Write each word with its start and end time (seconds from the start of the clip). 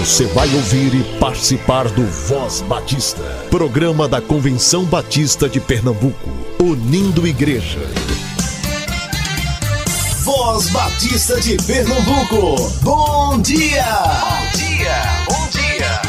Você 0.00 0.24
vai 0.28 0.48
ouvir 0.54 0.94
e 0.94 1.18
participar 1.18 1.86
do 1.90 2.06
Voz 2.06 2.62
Batista, 2.62 3.22
programa 3.50 4.08
da 4.08 4.18
Convenção 4.18 4.82
Batista 4.86 5.46
de 5.46 5.60
Pernambuco, 5.60 6.30
unindo 6.58 7.26
igreja. 7.26 7.80
Voz 10.24 10.70
Batista 10.70 11.38
de 11.38 11.58
Pernambuco, 11.66 12.56
bom 12.82 13.42
dia! 13.42 13.84
Bom 13.84 14.58
dia, 14.58 15.02
bom 15.28 15.48
dia! 15.50 16.02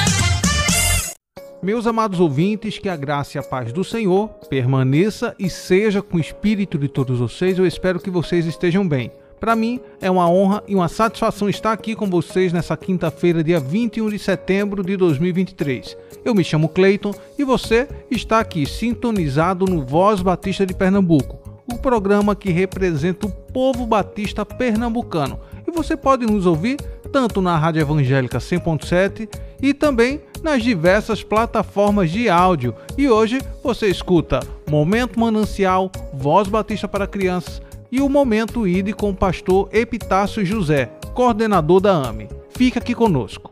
Meus 1.62 1.86
amados 1.86 2.22
ouvintes, 2.22 2.80
que 2.80 2.88
a 2.88 2.96
graça 2.96 3.38
e 3.38 3.40
a 3.40 3.44
paz 3.44 3.74
do 3.74 3.84
Senhor 3.84 4.30
permaneça 4.50 5.36
e 5.38 5.50
seja 5.50 6.02
com 6.02 6.16
o 6.16 6.22
espírito 6.22 6.78
de 6.78 6.88
todos 6.88 7.20
vocês. 7.20 7.60
Eu 7.60 7.68
espero 7.68 8.00
que 8.00 8.10
vocês 8.10 8.46
estejam 8.46 8.88
bem. 8.88 9.12
Para 9.42 9.56
mim 9.56 9.80
é 10.00 10.12
uma 10.12 10.30
honra 10.30 10.64
e 10.68 10.76
uma 10.76 10.88
satisfação 10.88 11.50
estar 11.50 11.72
aqui 11.72 11.96
com 11.96 12.08
vocês 12.08 12.54
nessa 12.54 12.78
quinta-feira, 12.78 13.44
dia 13.44 13.60
21 13.60 14.12
de 14.12 14.20
setembro 14.20 14.84
de 14.84 14.96
2023. 14.96 15.98
Eu 16.24 16.36
me 16.36 16.44
chamo 16.44 16.70
Cleiton 16.70 17.12
e 17.40 17.44
você 17.44 17.88
está 18.12 18.40
aqui 18.40 18.68
sintonizado 18.68 19.66
no 19.66 19.84
Voz 19.84 20.22
Batista 20.22 20.64
de 20.64 20.76
Pernambuco, 20.76 21.40
o 21.66 21.76
programa 21.80 22.36
que 22.36 22.52
representa 22.52 23.26
o 23.26 23.32
povo 23.32 23.88
batista 23.88 24.46
pernambucano. 24.46 25.40
E 25.68 25.72
você 25.72 25.98
pode 25.98 26.24
nos 26.28 26.46
ouvir 26.46 26.78
tanto 27.12 27.42
na 27.42 27.58
Rádio 27.58 27.82
Evangélica 27.82 28.38
100.7 28.38 29.28
e 29.60 29.74
também 29.74 30.22
nas 30.44 30.62
diversas 30.62 31.24
plataformas 31.24 32.12
de 32.12 32.30
áudio. 32.30 32.76
E 32.96 33.10
hoje 33.10 33.42
você 33.64 33.88
escuta 33.88 34.40
Momento 34.70 35.20
Manancial, 35.20 35.92
Voz 36.14 36.48
Batista 36.48 36.88
para 36.88 37.08
Crianças 37.08 37.60
e 37.92 38.02
o 38.02 38.08
Momento 38.08 38.68
ID 38.68 38.94
com 38.94 39.10
o 39.10 39.16
pastor 39.16 39.70
Epitácio 39.72 40.46
José, 40.46 40.86
coordenador 41.14 41.82
da 41.82 41.92
AME. 41.92 42.30
Fica 42.50 42.80
aqui 42.80 42.96
conosco. 42.96 43.52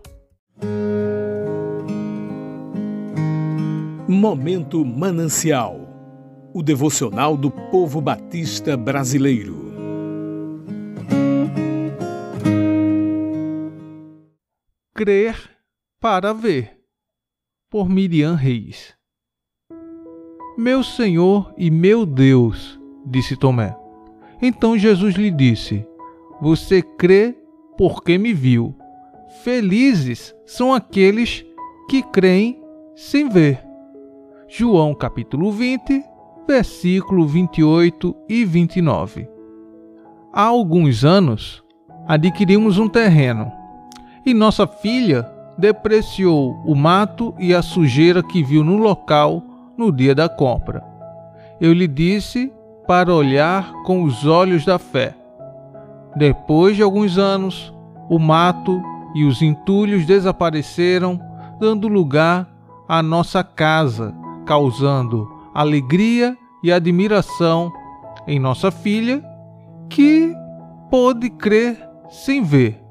Momento 4.08 4.83
Manancial 4.86 5.89
o 6.53 6.64
devocional 6.64 7.38
do 7.38 7.52
povo 7.52 8.02
batista 8.02 8.75
brasileiro. 8.75 9.69
Crer 14.94 15.36
para 15.99 16.33
ver, 16.33 16.77
por 17.69 17.88
Miriam 17.89 18.36
Reis. 18.36 18.95
Meu 20.58 20.83
Senhor 20.83 21.53
e 21.58 21.71
meu 21.71 22.05
Deus, 22.05 22.80
disse 23.05 23.38
Tomé. 23.38 23.78
Então 24.42 24.78
Jesus 24.78 25.16
lhe 25.16 25.32
disse: 25.32 25.86
Você 26.42 26.82
crê 26.82 27.36
porque 27.78 28.18
me 28.18 28.34
viu. 28.34 28.76
Felizes 29.44 30.34
são 30.45 30.73
aqueles 30.73 31.45
que 31.90 32.02
creem 32.02 32.62
sem 32.95 33.30
ver. 33.30 33.64
João 34.48 34.95
capítulo 34.95 35.52
20, 35.52 36.04
versículo 36.48 37.28
28 37.28 38.16
e 38.28 38.44
29. 38.44 39.30
Há 40.34 40.44
alguns 40.44 41.06
anos, 41.06 41.64
adquirimos 42.08 42.78
um 42.78 42.88
terreno 42.88 43.52
e 44.26 44.34
nossa 44.34 44.66
filha 44.66 45.30
depreciou 45.58 46.62
o 46.66 46.73
mato 46.73 47.36
e 47.38 47.54
a 47.54 47.62
sujeira 47.62 48.23
que 48.23 48.44
viu 48.44 48.64
no 48.64 48.78
local 48.78 49.44
no 49.78 49.92
dia 49.92 50.16
da 50.16 50.30
compra. 50.30 50.84
Eu 51.60 51.73
lhe 51.73 51.88
disse 51.88 52.52
para 52.90 53.14
olhar 53.14 53.72
com 53.84 54.02
os 54.02 54.26
olhos 54.26 54.66
da 54.66 54.80
fé. 54.80 55.16
Depois 56.16 56.76
de 56.76 56.82
alguns 56.82 57.20
anos, 57.20 57.72
o 58.09 58.18
mato 58.18 58.82
e 59.14 59.26
os 59.26 59.44
entulhos 59.44 60.08
desapareceram, 60.08 61.22
dando 61.60 61.88
lugar 61.88 62.50
à 62.88 63.04
nossa 63.04 63.44
casa, 63.44 64.12
causando 64.44 65.32
alegria 65.54 66.36
e 66.64 66.72
admiração 66.72 67.72
em 68.26 68.39
nossa 68.39 68.72
filha, 68.72 69.23
que 69.88 70.33
pôde 70.89 71.30
crer 71.30 71.88
sem 72.10 72.42
ver. 72.42 72.83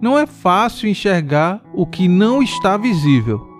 Não 0.00 0.16
é 0.16 0.24
fácil 0.24 0.88
enxergar 0.88 1.60
o 1.74 1.84
que 1.84 2.06
não 2.06 2.40
está 2.40 2.76
visível 2.76 3.53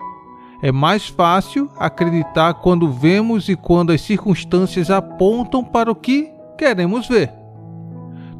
é 0.65 0.71
mais 0.71 1.07
fácil 1.07 1.69
acreditar 1.77 2.55
quando 2.55 2.89
vemos 2.89 3.47
e 3.49 3.55
quando 3.55 3.91
as 3.91 4.01
circunstâncias 4.01 4.89
apontam 4.89 5.63
para 5.63 5.91
o 5.91 5.95
que 5.95 6.31
queremos 6.57 7.07
ver. 7.07 7.31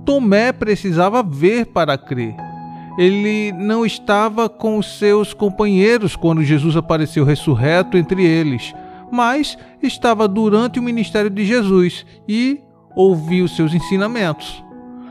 Tomé 0.04 0.52
precisava 0.52 1.22
ver 1.22 1.68
para 1.68 1.96
crer. 2.00 2.36
Ele 2.98 3.52
não 3.52 3.86
estava 3.86 4.50
com 4.50 4.80
os 4.80 4.98
seus 4.98 5.36
companheiros 5.36 6.16
quando 6.16 6.44
Jesus 6.44 6.76
apareceu 6.76 7.24
ressurreto 7.24 7.96
entre 7.96 8.26
eles, 8.26 8.74
mas 9.12 9.56
estava 9.80 10.28
durante 10.28 10.80
o 10.80 10.84
ministério 10.84 11.30
de 11.30 11.46
Jesus 11.46 12.08
e 12.28 12.60
ouviu 12.96 13.48
seus 13.48 13.72
ensinamentos. 13.72 14.64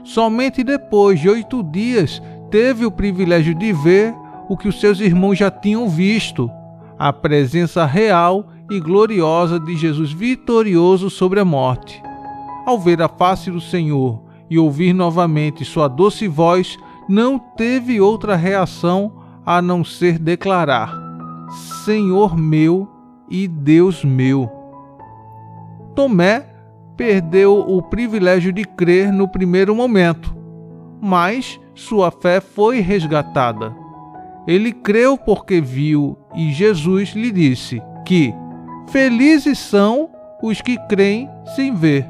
Somente 0.02 0.64
depois 0.64 1.20
de 1.20 1.28
oito 1.28 1.62
dias 1.62 2.20
teve 2.50 2.84
o 2.84 2.90
privilégio 2.90 3.54
de 3.54 3.72
ver 3.72 4.12
o 4.48 4.56
que 4.56 4.66
os 4.66 4.80
seus 4.80 4.98
irmãos 4.98 5.38
já 5.38 5.48
tinham 5.48 5.88
visto 5.88 6.50
a 6.98 7.12
presença 7.12 7.84
real 7.84 8.46
e 8.70 8.80
gloriosa 8.80 9.58
de 9.58 9.76
Jesus 9.76 10.12
vitorioso 10.12 11.10
sobre 11.10 11.40
a 11.40 11.44
morte. 11.44 12.02
Ao 12.66 12.78
ver 12.78 13.02
a 13.02 13.08
face 13.08 13.50
do 13.50 13.60
Senhor 13.60 14.22
e 14.48 14.58
ouvir 14.58 14.92
novamente 14.92 15.64
sua 15.64 15.88
doce 15.88 16.26
voz, 16.28 16.78
não 17.08 17.38
teve 17.38 18.00
outra 18.00 18.36
reação 18.36 19.12
a 19.44 19.60
não 19.60 19.84
ser 19.84 20.18
declarar: 20.18 20.94
Senhor 21.84 22.36
meu 22.36 22.88
e 23.28 23.46
Deus 23.46 24.04
meu. 24.04 24.50
Tomé 25.94 26.48
perdeu 26.96 27.58
o 27.58 27.82
privilégio 27.82 28.52
de 28.52 28.64
crer 28.64 29.12
no 29.12 29.28
primeiro 29.28 29.74
momento, 29.74 30.34
mas 31.00 31.60
sua 31.74 32.10
fé 32.10 32.40
foi 32.40 32.80
resgatada. 32.80 33.83
Ele 34.46 34.72
creu 34.72 35.16
porque 35.16 35.60
viu, 35.60 36.18
e 36.34 36.52
Jesus 36.52 37.10
lhe 37.10 37.30
disse 37.30 37.82
que 38.04 38.34
felizes 38.88 39.58
são 39.58 40.10
os 40.42 40.60
que 40.60 40.76
creem 40.88 41.28
sem 41.56 41.74
ver. 41.74 42.06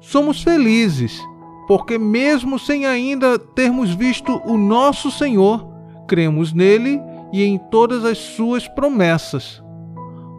Somos 0.00 0.42
felizes 0.42 1.20
porque, 1.66 1.98
mesmo 1.98 2.58
sem 2.58 2.86
ainda 2.86 3.38
termos 3.38 3.92
visto 3.92 4.40
o 4.46 4.56
nosso 4.56 5.10
Senhor, 5.10 5.68
cremos 6.06 6.54
nele 6.54 6.98
e 7.30 7.44
em 7.44 7.58
todas 7.58 8.06
as 8.06 8.16
suas 8.16 8.66
promessas. 8.66 9.62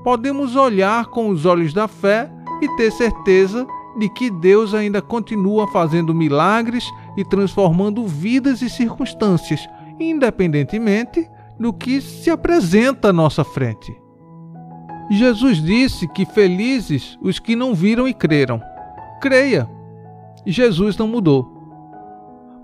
Podemos 0.03 0.55
olhar 0.55 1.05
com 1.05 1.29
os 1.29 1.45
olhos 1.45 1.71
da 1.71 1.87
fé 1.87 2.31
e 2.61 2.67
ter 2.75 2.91
certeza 2.91 3.67
de 3.99 4.09
que 4.09 4.31
Deus 4.31 4.73
ainda 4.73 5.01
continua 5.01 5.67
fazendo 5.67 6.15
milagres 6.15 6.89
e 7.15 7.23
transformando 7.23 8.07
vidas 8.07 8.63
e 8.63 8.69
circunstâncias 8.69 9.67
independentemente 9.99 11.29
do 11.59 11.73
que 11.73 12.01
se 12.01 12.29
apresenta 12.29 13.09
à 13.09 13.13
nossa 13.13 13.43
frente. 13.43 13.93
Jesus 15.11 15.61
disse 15.61 16.07
que 16.07 16.25
felizes 16.25 17.17
os 17.21 17.39
que 17.39 17.55
não 17.55 17.73
viram 17.73 18.07
e 18.07 18.13
creram. 18.13 18.61
Creia. 19.21 19.69
Jesus 20.45 20.95
não 20.97 21.07
mudou. 21.07 21.57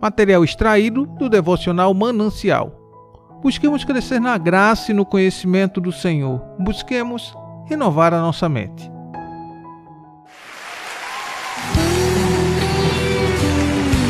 Material 0.01 0.43
extraído 0.43 1.05
do 1.05 1.27
devocional 1.27 1.93
Manancial. 1.93 2.71
Busquemos 3.41 3.83
crescer 3.83 4.19
na 4.19 4.37
graça 4.37 4.91
e 4.91 4.93
no 4.93 5.05
conhecimento 5.05 5.81
do 5.81 5.91
Senhor. 5.91 6.41
Busquemos 6.59 7.35
renovar 7.65 8.13
a 8.13 8.21
nossa 8.21 8.47
mente. 8.47 8.89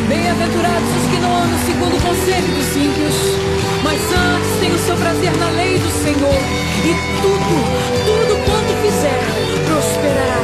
Bem-aventurados 0.07 0.89
os 0.89 1.04
andam 1.45 1.59
segundo 1.65 1.95
o 1.95 2.01
conselho 2.01 2.47
dos 2.55 2.75
ímpios, 2.75 3.15
mas 3.83 4.01
antes 4.01 4.59
têm 4.59 4.73
o 4.73 4.79
seu 4.79 4.95
prazer 4.95 5.31
na 5.37 5.49
lei 5.51 5.77
do 5.77 5.89
Senhor, 6.03 6.41
e 6.83 6.93
tudo, 7.21 7.55
tudo 8.05 8.33
quanto 8.45 8.73
fizer, 8.81 9.21
prosperará. 9.67 10.41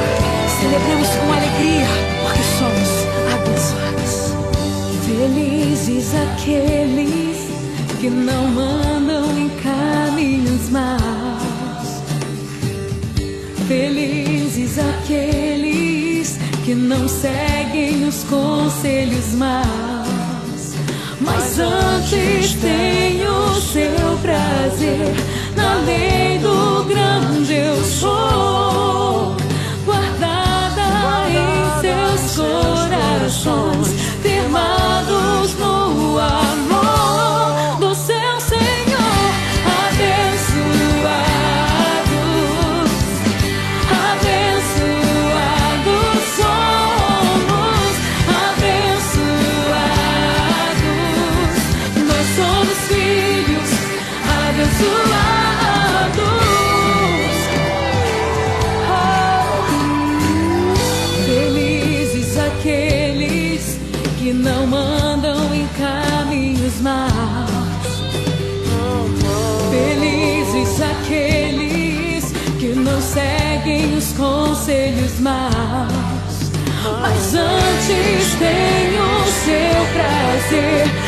Celebremos 0.59 1.07
com 1.07 1.33
alegria, 1.33 1.87
porque 2.21 2.43
somos 2.59 2.89
abençoados. 3.33 4.13
Felizes 5.05 6.13
aqueles 6.15 7.37
que 7.99 8.09
não 8.09 8.59
andam 8.59 9.37
em 9.37 9.49
caminhos 9.61 10.69
maus. 10.69 11.01
Felizes 13.67 14.77
aqueles 14.77 16.37
que 16.63 16.75
não 16.75 17.07
seguem 17.07 18.05
os 18.07 18.23
conselhos 18.25 19.33
maus, 19.33 20.00
mas 21.21 21.59
antes 21.59 22.55
têm 22.55 23.25
o 23.27 23.61
seu 23.61 24.17
prazer 24.21 25.13
na 25.55 25.75
lei 25.75 26.39
do 26.39 26.83
grande 26.85 27.30
conselhos 74.71 75.19
maus. 75.19 76.51
Mas 77.01 77.35
antes 77.35 78.35
tenho 78.39 79.03
o 79.03 79.27
seu 79.27 79.85
prazer 79.93 81.00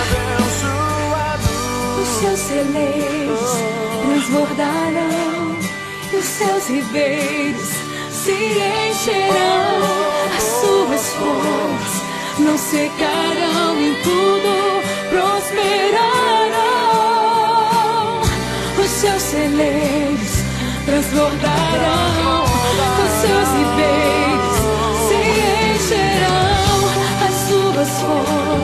Aleluia. 0.00 1.38
Os 2.00 2.08
seus 2.20 2.38
celeiros 2.38 3.50
transbordarão, 4.02 5.56
os 6.12 6.24
seus 6.24 6.66
ribeiros 6.68 7.70
se 8.10 8.32
encherão, 8.32 9.78
as 10.36 10.44
suas 10.60 11.04
fontes 11.14 11.94
não 12.38 12.56
secarão, 12.58 13.78
em 13.80 13.94
tudo 14.02 14.50
prosperarão. 15.10 16.28
Seus 19.00 19.22
celeiros 19.22 20.32
transbordarão, 20.84 22.44
os 23.04 23.12
seus 23.20 23.48
ribeiros 23.54 24.56
se 25.06 25.20
encherão, 25.76 26.78
as 27.24 27.34
suas 27.48 27.90
fontes 28.00 28.57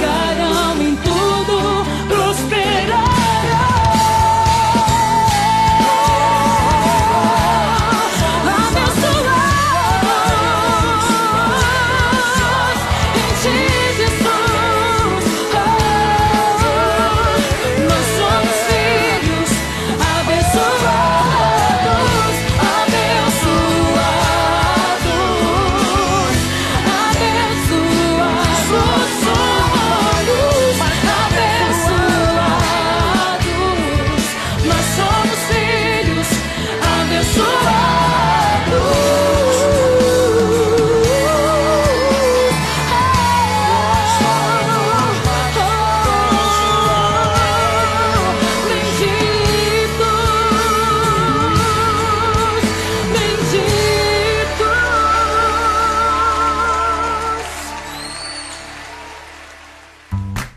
não 0.00 0.43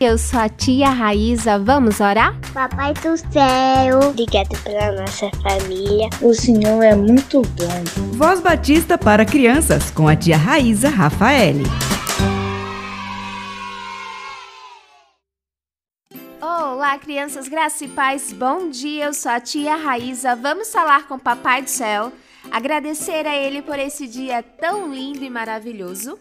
Eu 0.08 0.16
sou 0.16 0.40
a 0.40 0.48
tia 0.48 0.88
Raíza. 0.88 1.58
Vamos 1.58 2.00
orar? 2.00 2.34
Papai 2.54 2.94
do 2.94 3.14
céu, 3.14 4.00
obrigado 4.08 4.58
pela 4.62 4.92
nossa 4.92 5.30
família. 5.42 6.08
O 6.22 6.32
Senhor 6.32 6.82
é 6.82 6.94
muito 6.94 7.42
bom. 7.42 8.14
Voz 8.16 8.40
Batista 8.40 8.96
para 8.96 9.26
crianças 9.26 9.90
com 9.90 10.08
a 10.08 10.16
tia 10.16 10.38
Raíza 10.38 10.88
Rafaele. 10.88 11.64
Olá, 16.40 16.98
crianças, 16.98 17.46
graças 17.46 17.82
e 17.82 17.88
paz. 17.88 18.32
Bom 18.32 18.70
dia. 18.70 19.04
Eu 19.04 19.12
sou 19.12 19.30
a 19.30 19.38
tia 19.38 19.76
Raíza. 19.76 20.34
Vamos 20.34 20.72
falar 20.72 21.06
com 21.06 21.16
o 21.16 21.20
Papai 21.20 21.60
do 21.60 21.68
Céu. 21.68 22.10
Agradecer 22.50 23.26
a 23.26 23.36
ele 23.36 23.60
por 23.60 23.78
esse 23.78 24.06
dia 24.06 24.42
tão 24.42 24.90
lindo 24.90 25.22
e 25.22 25.28
maravilhoso. 25.28 26.18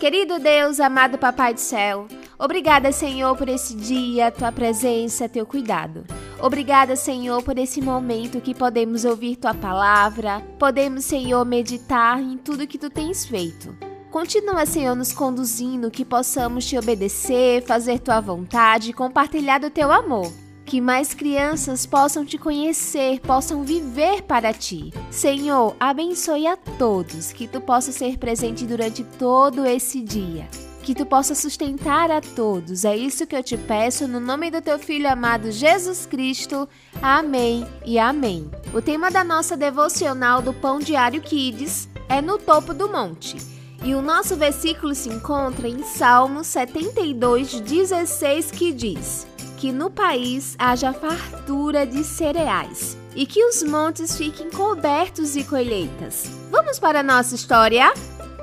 Querido 0.00 0.38
Deus, 0.38 0.80
amado 0.80 1.18
Papai 1.18 1.52
do 1.52 1.60
Céu, 1.60 2.06
Obrigada, 2.38 2.92
Senhor, 2.92 3.36
por 3.36 3.48
esse 3.48 3.74
dia, 3.74 4.30
tua 4.30 4.52
presença, 4.52 5.28
teu 5.28 5.44
cuidado. 5.44 6.04
Obrigada, 6.40 6.94
Senhor, 6.94 7.42
por 7.42 7.58
esse 7.58 7.80
momento 7.80 8.40
que 8.40 8.54
podemos 8.54 9.04
ouvir 9.04 9.34
tua 9.34 9.52
palavra, 9.52 10.40
podemos, 10.56 11.04
Senhor, 11.04 11.44
meditar 11.44 12.22
em 12.22 12.38
tudo 12.38 12.66
que 12.66 12.78
tu 12.78 12.88
tens 12.88 13.26
feito. 13.26 13.76
Continua, 14.08 14.64
Senhor, 14.66 14.94
nos 14.94 15.12
conduzindo, 15.12 15.90
que 15.90 16.04
possamos 16.04 16.64
te 16.64 16.78
obedecer, 16.78 17.64
fazer 17.64 17.98
tua 17.98 18.20
vontade 18.20 18.90
e 18.90 18.94
compartilhar 18.94 19.58
do 19.58 19.68
teu 19.68 19.90
amor. 19.90 20.32
Que 20.64 20.80
mais 20.80 21.14
crianças 21.14 21.86
possam 21.86 22.24
te 22.24 22.38
conhecer, 22.38 23.20
possam 23.20 23.64
viver 23.64 24.22
para 24.22 24.52
ti. 24.52 24.92
Senhor, 25.10 25.74
abençoe 25.80 26.46
a 26.46 26.56
todos, 26.56 27.32
que 27.32 27.48
tu 27.48 27.60
possa 27.60 27.90
ser 27.90 28.16
presente 28.16 28.64
durante 28.64 29.02
todo 29.02 29.66
esse 29.66 30.00
dia 30.00 30.46
que 30.88 30.94
tu 30.94 31.04
possa 31.04 31.34
sustentar 31.34 32.10
a 32.10 32.18
todos. 32.18 32.82
É 32.82 32.96
isso 32.96 33.26
que 33.26 33.36
eu 33.36 33.42
te 33.42 33.58
peço 33.58 34.08
no 34.08 34.18
nome 34.18 34.50
do 34.50 34.62
teu 34.62 34.78
filho 34.78 35.06
amado 35.06 35.52
Jesus 35.52 36.06
Cristo. 36.06 36.66
Amém 37.02 37.66
e 37.84 37.98
amém. 37.98 38.50
O 38.72 38.80
tema 38.80 39.10
da 39.10 39.22
nossa 39.22 39.54
devocional 39.54 40.40
do 40.40 40.54
Pão 40.54 40.78
Diário 40.78 41.20
Kids 41.20 41.90
é 42.08 42.22
no 42.22 42.38
topo 42.38 42.72
do 42.72 42.88
monte. 42.88 43.36
E 43.84 43.94
o 43.94 44.00
nosso 44.00 44.34
versículo 44.34 44.94
se 44.94 45.10
encontra 45.10 45.68
em 45.68 45.82
Salmo 45.82 46.42
72, 46.42 47.60
16, 47.60 48.50
que 48.50 48.72
diz: 48.72 49.26
Que 49.58 49.70
no 49.70 49.90
país 49.90 50.56
haja 50.58 50.94
fartura 50.94 51.86
de 51.86 52.02
cereais 52.02 52.96
e 53.14 53.26
que 53.26 53.44
os 53.44 53.62
montes 53.62 54.16
fiquem 54.16 54.48
cobertos 54.48 55.34
de 55.34 55.44
colheitas. 55.44 56.30
Vamos 56.50 56.78
para 56.78 57.00
a 57.00 57.02
nossa 57.02 57.34
história? 57.34 57.92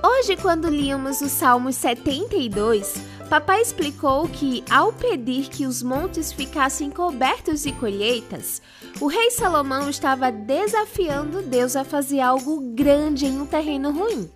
Hoje, 0.08 0.38
quando 0.38 0.70
líamos 0.70 1.20
o 1.22 1.28
Salmo 1.28 1.74
72, 1.74 2.94
papai 3.28 3.60
explicou 3.60 4.28
que, 4.28 4.64
ao 4.70 4.94
pedir 4.94 5.50
que 5.50 5.66
os 5.66 5.82
montes 5.82 6.32
ficassem 6.32 6.92
cobertos 6.92 7.64
de 7.64 7.72
colheitas, 7.72 8.62
o 9.02 9.08
rei 9.08 9.32
Salomão 9.32 9.90
estava 9.90 10.32
desafiando 10.32 11.42
Deus 11.42 11.76
a 11.76 11.84
fazer 11.84 12.20
algo 12.20 12.62
grande 12.76 13.26
em 13.26 13.42
um 13.42 13.48
terreno 13.48 13.90
ruim. 13.90 14.30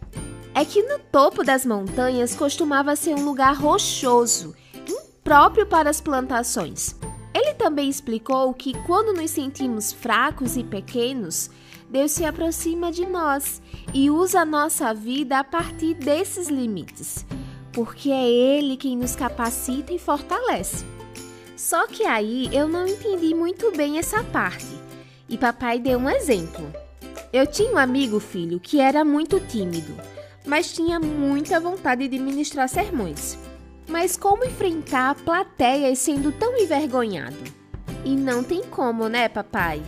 É 0.55 0.65
que 0.65 0.81
no 0.81 0.97
topo 0.97 1.43
das 1.43 1.67
montanhas 1.67 2.35
costumava 2.35 2.95
ser 2.95 3.13
um 3.13 3.23
lugar 3.23 3.53
rochoso, 3.53 4.55
impróprio 4.87 5.67
para 5.67 5.87
as 5.87 6.01
plantações. 6.01 6.95
Ele 7.31 7.53
também 7.53 7.87
explicou 7.87 8.51
que 8.55 8.73
quando 8.87 9.15
nos 9.15 9.29
sentimos 9.29 9.93
fracos 9.93 10.57
e 10.57 10.63
pequenos, 10.63 11.51
Deus 11.89 12.11
se 12.11 12.23
aproxima 12.23 12.91
de 12.91 13.05
nós 13.05 13.61
e 13.93 14.09
usa 14.09 14.41
a 14.41 14.45
nossa 14.45 14.93
vida 14.93 15.39
a 15.39 15.43
partir 15.43 15.95
desses 15.95 16.47
limites, 16.47 17.25
porque 17.73 18.11
é 18.11 18.29
Ele 18.29 18.77
quem 18.77 18.95
nos 18.95 19.15
capacita 19.15 19.91
e 19.91 19.97
fortalece. 19.97 20.85
Só 21.57 21.87
que 21.87 22.03
aí 22.03 22.49
eu 22.53 22.67
não 22.67 22.87
entendi 22.87 23.33
muito 23.33 23.71
bem 23.71 23.97
essa 23.97 24.23
parte 24.23 24.67
e 25.27 25.37
papai 25.37 25.79
deu 25.79 25.99
um 25.99 26.09
exemplo. 26.09 26.71
Eu 27.33 27.45
tinha 27.45 27.71
um 27.73 27.77
amigo, 27.77 28.19
filho, 28.19 28.59
que 28.59 28.79
era 28.79 29.03
muito 29.03 29.39
tímido, 29.39 29.93
mas 30.45 30.71
tinha 30.71 30.99
muita 30.99 31.59
vontade 31.59 32.07
de 32.07 32.17
ministrar 32.17 32.69
sermões. 32.69 33.37
Mas 33.87 34.15
como 34.15 34.45
enfrentar 34.45 35.15
plateias 35.15 35.99
sendo 35.99 36.31
tão 36.31 36.57
envergonhado? 36.57 37.37
E 38.05 38.15
não 38.15 38.43
tem 38.43 38.63
como, 38.63 39.07
né, 39.09 39.27
papai? 39.27 39.81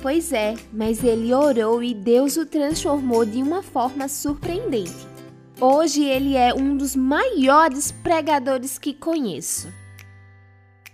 Pois 0.00 0.32
é, 0.32 0.54
mas 0.72 1.02
ele 1.02 1.34
orou 1.34 1.82
e 1.82 1.92
Deus 1.92 2.36
o 2.36 2.46
transformou 2.46 3.24
de 3.24 3.42
uma 3.42 3.62
forma 3.62 4.06
surpreendente. 4.06 5.06
Hoje 5.60 6.04
ele 6.04 6.36
é 6.36 6.54
um 6.54 6.76
dos 6.76 6.94
maiores 6.94 7.90
pregadores 7.90 8.78
que 8.78 8.94
conheço. 8.94 9.68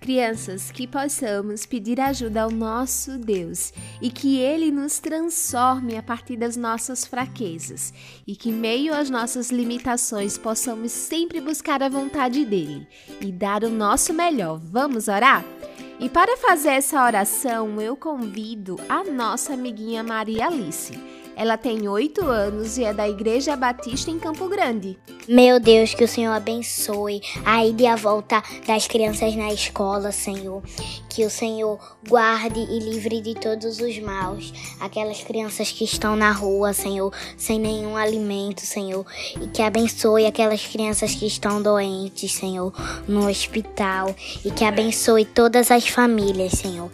Crianças, 0.05 0.71
que 0.71 0.87
possamos 0.87 1.65
pedir 1.65 1.99
ajuda 1.99 2.43
ao 2.43 2.51
nosso 2.51 3.17
Deus 3.17 3.73
e 4.03 4.11
que 4.11 4.39
Ele 4.39 4.71
nos 4.71 4.99
transforme 4.99 5.97
a 5.97 6.03
partir 6.03 6.37
das 6.37 6.59
nossas 6.59 7.07
fraquezas 7.07 7.91
e 8.27 8.37
que, 8.37 8.53
meio 8.53 8.93
às 8.93 9.09
nossas 9.09 9.51
limitações, 9.51 10.37
possamos 10.37 10.93
sempre 10.93 11.41
buscar 11.41 11.83
a 11.83 11.89
vontade 11.89 12.45
dEle 12.45 12.87
e 13.19 13.33
dar 13.33 13.65
o 13.65 13.71
nosso 13.71 14.13
melhor. 14.13 14.61
Vamos 14.63 15.09
orar? 15.09 15.43
E 16.05 16.09
para 16.11 16.37
fazer 16.37 16.73
essa 16.73 17.03
oração, 17.03 17.81
eu 17.81 17.97
convido 17.97 18.77
a 18.91 19.03
nossa 19.03 19.55
amiguinha 19.55 20.03
Maria 20.03 20.49
Alice. 20.49 20.93
Ela 21.37 21.57
tem 21.57 21.89
oito 21.89 22.25
anos 22.25 22.79
e 22.79 22.85
é 22.85 22.93
da 22.93 23.09
Igreja 23.09 23.57
Batista 23.57 24.11
em 24.11 24.19
Campo 24.19 24.49
Grande. 24.49 24.99
Meu 25.29 25.59
Deus, 25.59 25.95
que 25.95 26.05
o 26.05 26.09
Senhor 26.09 26.33
abençoe 26.33 27.21
a 27.45 27.65
ida 27.65 27.83
e 27.83 27.87
a 27.87 27.97
volta 27.97 28.43
das 28.67 28.87
crianças 28.87 29.35
na 29.35 29.53
escola, 29.53 30.13
Senhor. 30.13 30.63
Que 31.09 31.25
o 31.25 31.31
Senhor 31.31 31.79
guarde 32.07 32.61
e 32.61 32.79
livre 32.79 33.21
de 33.21 33.35
todos 33.35 33.81
os 33.81 33.99
maus. 33.99 34.53
Aquelas 34.79 35.23
crianças 35.23 35.73
que 35.73 35.85
estão 35.85 36.15
na 36.15 36.31
rua, 36.31 36.73
Senhor, 36.73 37.13
sem 37.37 37.59
nenhum 37.59 37.97
alimento, 37.97 38.61
Senhor. 38.61 39.07
E 39.41 39.47
que 39.49 39.63
abençoe 39.63 40.27
aquelas 40.27 40.67
crianças 40.67 41.15
que 41.15 41.27
estão 41.27 41.63
doentes, 41.63 42.33
Senhor, 42.33 42.73
no 43.09 43.29
hospital. 43.29 44.15
E 44.45 44.51
que 44.51 44.65
abençoe 44.65 45.25
todas 45.25 45.71
as 45.71 45.89
famílias, 45.89 46.53
Senhor. 46.53 46.91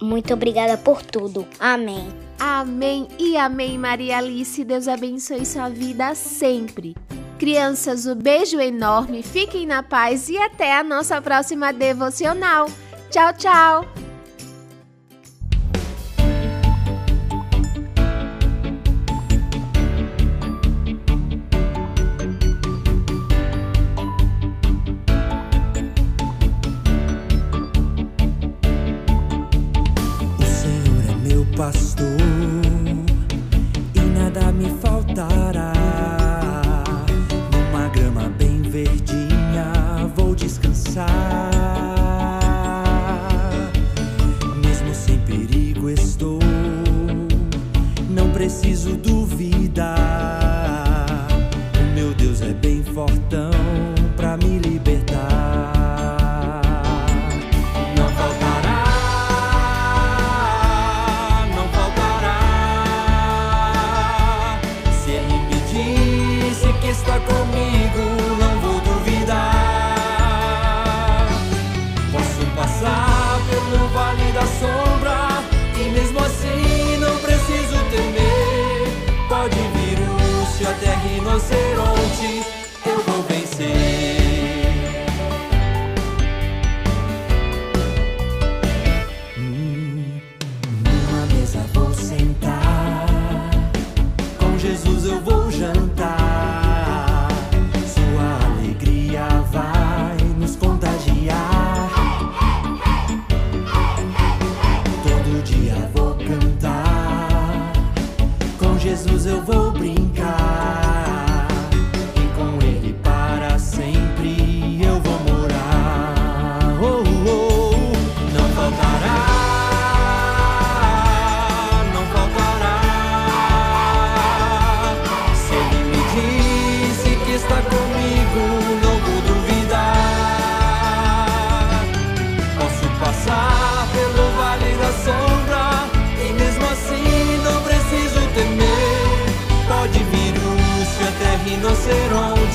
Muito 0.00 0.34
obrigada 0.34 0.76
por 0.76 1.02
tudo. 1.02 1.46
Amém. 1.58 2.25
Amém 2.38 3.08
e 3.18 3.36
amém, 3.36 3.78
Maria 3.78 4.18
Alice. 4.18 4.62
Deus 4.64 4.88
abençoe 4.88 5.44
sua 5.46 5.68
vida 5.68 6.14
sempre. 6.14 6.94
Crianças, 7.38 8.06
um 8.06 8.14
beijo 8.14 8.58
enorme, 8.60 9.22
fiquem 9.22 9.66
na 9.66 9.82
paz 9.82 10.28
e 10.28 10.38
até 10.38 10.76
a 10.76 10.82
nossa 10.82 11.20
próxima 11.20 11.72
devocional. 11.72 12.66
Tchau, 13.10 13.32
tchau! 13.34 14.05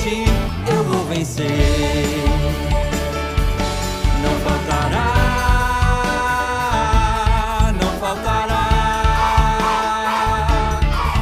eu 0.08 0.84
vou 0.84 1.04
vencer. 1.04 1.46
Não 4.22 4.34
faltará, 4.40 5.14
não 7.80 7.90
faltará. 8.00 8.68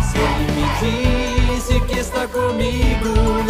Se 0.02 0.16
ele 0.18 0.46
me 0.52 0.64
disse 0.80 1.80
que 1.80 1.98
está 1.98 2.26
comigo. 2.26 3.49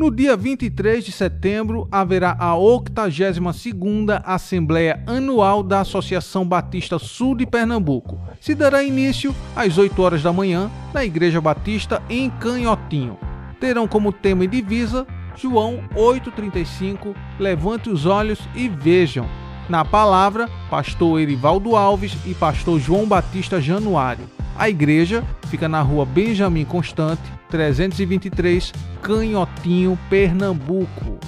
No 0.00 0.10
dia 0.10 0.34
23 0.34 1.04
de 1.04 1.12
setembro 1.12 1.86
haverá 1.92 2.34
a 2.38 2.54
82ª 2.54 4.22
Assembleia 4.24 5.04
Anual 5.06 5.62
da 5.62 5.80
Associação 5.80 6.42
Batista 6.42 6.98
Sul 6.98 7.36
de 7.36 7.44
Pernambuco. 7.44 8.18
Se 8.40 8.54
dará 8.54 8.82
início 8.82 9.36
às 9.54 9.76
8 9.76 10.00
horas 10.00 10.22
da 10.22 10.32
manhã 10.32 10.70
na 10.94 11.04
Igreja 11.04 11.38
Batista 11.38 12.02
em 12.08 12.30
Canhotinho. 12.30 13.18
Terão 13.60 13.86
como 13.86 14.10
tema 14.10 14.44
e 14.44 14.46
divisa 14.46 15.06
João 15.36 15.84
8:35 15.94 17.14
Levante 17.38 17.90
os 17.90 18.06
olhos 18.06 18.38
e 18.54 18.70
vejam 18.70 19.28
na 19.68 19.84
palavra, 19.84 20.48
pastor 20.70 21.20
Erivaldo 21.20 21.76
Alves 21.76 22.16
e 22.24 22.32
pastor 22.32 22.80
João 22.80 23.06
Batista 23.06 23.60
Januário. 23.60 24.39
A 24.60 24.68
igreja 24.68 25.24
fica 25.46 25.66
na 25.70 25.80
rua 25.80 26.04
Benjamin 26.04 26.66
Constante, 26.66 27.22
323, 27.48 28.70
Canhotinho, 29.00 29.98
Pernambuco. 30.10 31.18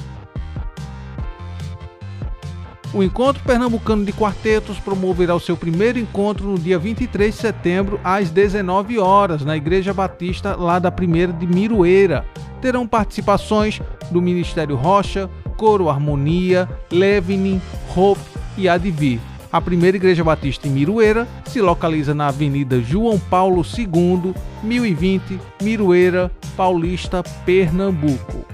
O 2.93 3.03
Encontro 3.03 3.43
Pernambucano 3.43 4.05
de 4.05 4.13
Quartetos 4.13 4.79
promoverá 4.79 5.35
o 5.35 5.41
seu 5.41 5.57
primeiro 5.57 5.99
encontro 5.99 6.47
no 6.47 6.59
dia 6.59 6.79
23 6.79 7.35
de 7.35 7.41
setembro, 7.41 7.99
às 8.05 8.29
19 8.29 8.99
horas, 8.99 9.43
na 9.47 9.57
Igreja 9.57 9.95
Batista, 9.95 10.55
lá 10.55 10.79
da 10.79 10.93
Primeira 10.93 11.33
de 11.33 11.47
Miroeira. 11.47 12.27
Terão 12.61 12.87
participações 12.87 13.81
do 14.11 14.21
Ministério 14.21 14.77
Rocha, 14.77 15.31
Coro 15.57 15.89
Harmonia, 15.89 16.69
Levinin, 16.91 17.63
Hope 17.97 18.21
e 18.59 18.69
Advir. 18.69 19.32
A 19.53 19.61
primeira 19.61 19.99
Igreja 19.99 20.25
Batista 20.25 20.67
em 20.67 20.71
Miroeira 20.71 21.29
se 21.45 21.61
localiza 21.61 22.15
na 22.15 22.29
Avenida 22.29 22.81
João 22.81 23.19
Paulo 23.19 23.63
II, 23.63 24.35
1020, 24.63 25.39
Miroeira, 25.61 26.33
Paulista, 26.57 27.23
Pernambuco. 27.45 28.47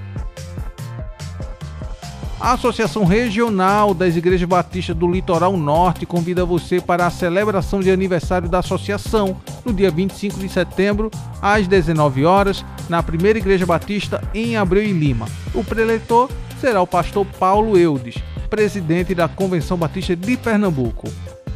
A 2.41 2.53
Associação 2.53 3.05
Regional 3.05 3.95
das 3.95 4.17
Igrejas 4.17 4.49
Batistas 4.49 4.97
do 4.97 5.09
Litoral 5.09 5.57
Norte 5.57 6.05
convida 6.05 6.45
você 6.45 6.81
para 6.81 7.07
a 7.07 7.11
celebração 7.11 7.79
de 7.79 7.93
aniversário 7.93 8.49
da 8.49 8.59
associação 8.59 9.37
no 9.65 9.73
dia 9.73 9.93
25 9.93 10.39
de 10.41 10.49
setembro, 10.49 11.13
às 11.41 11.69
19 11.69 12.25
horas, 12.25 12.65
na 12.89 13.03
Primeira 13.05 13.39
Igreja 13.39 13.67
Batista 13.67 14.21
em 14.35 14.57
Abreu 14.57 14.83
e 14.83 14.93
Lima. 14.93 15.27
O 15.55 15.63
preletor 15.63 16.29
será 16.61 16.83
o 16.83 16.87
pastor 16.87 17.25
Paulo 17.39 17.79
Eudes, 17.79 18.17
presidente 18.49 19.15
da 19.15 19.29
Convenção 19.29 19.77
Batista 19.77 20.17
de 20.17 20.37
Pernambuco. 20.37 21.09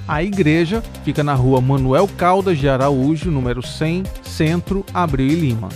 A 0.06 0.22
igreja 0.22 0.82
fica 1.04 1.22
na 1.22 1.34
rua 1.34 1.60
Manuel 1.60 2.08
Caldas 2.16 2.58
de 2.58 2.68
Araújo, 2.68 3.30
número 3.30 3.62
100, 3.62 4.04
Centro, 4.22 4.84
Abreu 4.92 5.26
e 5.26 5.34
Lima. 5.34 5.68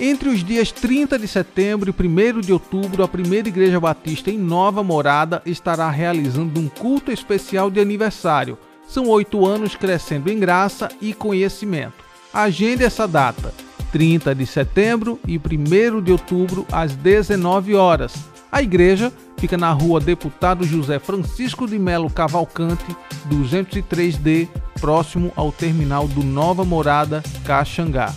Entre 0.00 0.28
os 0.28 0.44
dias 0.44 0.70
30 0.70 1.18
de 1.18 1.26
setembro 1.26 1.92
e 1.92 2.06
1 2.06 2.40
de 2.40 2.52
outubro, 2.52 3.02
a 3.02 3.08
Primeira 3.08 3.48
Igreja 3.48 3.80
Batista 3.80 4.30
em 4.30 4.38
Nova 4.38 4.82
Morada 4.82 5.42
estará 5.44 5.90
realizando 5.90 6.60
um 6.60 6.68
culto 6.68 7.10
especial 7.10 7.68
de 7.68 7.80
aniversário. 7.80 8.56
São 8.86 9.08
oito 9.08 9.44
anos 9.44 9.74
crescendo 9.74 10.30
em 10.30 10.38
graça 10.38 10.88
e 11.00 11.12
conhecimento. 11.12 12.04
Agende 12.32 12.84
essa 12.84 13.08
data, 13.08 13.52
30 13.90 14.34
de 14.34 14.46
setembro 14.46 15.18
e 15.26 15.36
1 15.36 16.00
de 16.00 16.12
outubro, 16.12 16.64
às 16.70 16.94
19 16.94 17.74
horas. 17.74 18.14
A 18.50 18.62
igreja 18.62 19.12
fica 19.36 19.56
na 19.56 19.72
rua 19.72 20.00
Deputado 20.00 20.64
José 20.64 20.98
Francisco 20.98 21.66
de 21.66 21.78
Melo 21.78 22.08
Cavalcante, 22.08 22.84
203D, 23.30 24.48
próximo 24.80 25.32
ao 25.36 25.52
terminal 25.52 26.08
do 26.08 26.22
Nova 26.22 26.64
Morada, 26.64 27.22
Caxangá. 27.44 28.14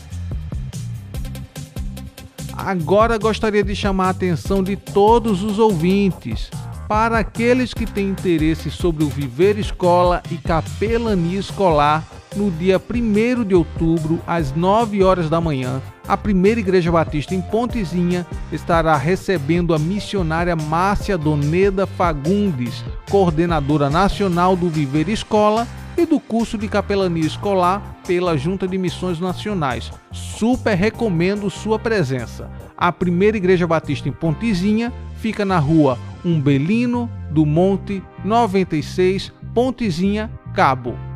Agora 2.54 3.18
gostaria 3.18 3.64
de 3.64 3.76
chamar 3.76 4.08
a 4.08 4.12
atenção 4.12 4.64
de 4.64 4.76
todos 4.76 5.44
os 5.44 5.60
ouvintes 5.60 6.50
para 6.88 7.20
aqueles 7.20 7.74
que 7.74 7.86
têm 7.86 8.10
interesse 8.10 8.70
sobre 8.70 9.04
o 9.04 9.10
Viver 9.10 9.58
Escola 9.58 10.22
e 10.30 10.38
Capelania 10.38 11.40
Escolar. 11.40 12.04
No 12.34 12.50
dia 12.50 12.80
1 12.80 13.44
de 13.44 13.54
outubro, 13.54 14.22
às 14.26 14.56
9 14.56 15.04
horas 15.04 15.30
da 15.30 15.42
manhã, 15.42 15.82
a 16.08 16.16
Primeira 16.16 16.62
Igreja 16.62 16.90
Batista 16.90 17.36
em 17.36 17.42
Pontezinha 17.42 18.26
estará 18.54 18.96
recebendo 18.96 19.74
a 19.74 19.80
missionária 19.80 20.56
Márcia 20.56 21.18
Doneda 21.18 21.86
Fagundes, 21.86 22.86
coordenadora 23.10 23.90
nacional 23.90 24.56
do 24.56 24.70
Viver 24.70 25.10
Escola 25.10 25.68
e 25.98 26.06
do 26.06 26.22
curso 26.22 26.58
de 26.58 26.70
capelania 26.70 27.26
escolar 27.26 27.98
pela 28.08 28.38
Junta 28.38 28.66
de 28.66 28.78
Missões 28.78 29.20
Nacionais. 29.20 29.92
Super 30.14 30.76
recomendo 30.76 31.50
sua 31.50 31.78
presença. 31.78 32.50
A 32.78 32.94
primeira 32.94 33.36
Igreja 33.36 33.68
Batista 33.68 34.08
em 34.08 34.14
Pontezinha 34.14 34.94
fica 35.18 35.44
na 35.44 35.60
rua 35.60 36.00
Umbelino 36.24 37.10
do 37.30 37.46
Monte 37.46 38.02
96, 38.24 39.34
Pontezinha, 39.54 40.32
Cabo. 40.54 41.11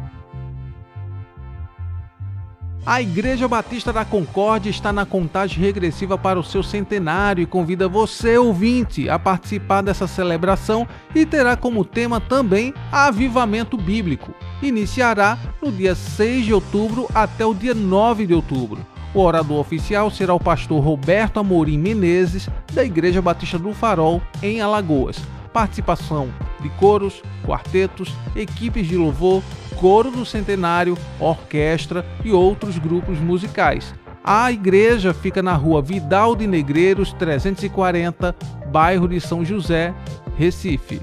A 2.86 3.02
Igreja 3.02 3.48
Batista 3.48 3.92
da 3.92 4.06
Concórdia 4.06 4.70
está 4.70 4.94
na 4.94 5.08
contagem 5.08 5.58
regressiva 5.58 6.20
para 6.20 6.40
o 6.40 6.44
seu 6.44 6.62
centenário 6.62 7.42
e 7.42 7.46
convida 7.48 7.88
você, 7.88 8.38
ouvinte, 8.38 9.10
a 9.10 9.18
participar 9.18 9.82
dessa 9.82 10.06
celebração 10.06 10.88
e 11.16 11.26
terá 11.26 11.58
como 11.58 11.84
tema 11.84 12.22
também 12.22 12.76
avivamento 12.92 13.76
bíblico. 13.76 14.36
Iniciará 14.62 15.36
no 15.60 15.72
dia 15.72 15.96
6 15.96 16.46
de 16.46 16.54
outubro 16.54 17.08
até 17.16 17.44
o 17.44 17.56
dia 17.56 17.74
9 17.74 18.28
de 18.28 18.36
outubro. 18.36 18.86
O 19.16 19.20
orador 19.20 19.58
oficial 19.58 20.12
será 20.12 20.36
o 20.36 20.40
pastor 20.40 20.80
Roberto 20.84 21.40
Amorim 21.40 21.80
Menezes, 21.80 22.48
da 22.72 22.86
Igreja 22.86 23.20
Batista 23.20 23.58
do 23.58 23.74
Farol, 23.74 24.22
em 24.44 24.62
Alagoas. 24.62 25.18
Participação 25.52 26.30
de 26.66 26.70
coros, 26.78 27.22
quartetos, 27.46 28.12
equipes 28.36 28.88
de 28.88 28.98
louvor, 28.98 29.44
coro 29.80 30.10
do 30.10 30.26
centenário, 30.26 30.98
orquestra 31.20 32.04
e 32.24 32.32
outros 32.32 32.80
grupos 32.80 33.20
musicais. 33.20 33.94
A 34.24 34.52
igreja 34.52 35.14
fica 35.14 35.44
na 35.44 35.54
rua 35.54 35.84
Vidal 35.84 36.36
de 36.36 36.48
Negreiros 36.48 37.14
340, 37.14 38.36
bairro 38.72 39.08
de 39.08 39.22
São 39.22 39.46
José, 39.46 39.94
Recife. 40.36 41.00